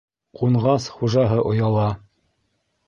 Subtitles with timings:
[0.39, 1.87] Ҡунғас, хужаһы ояла.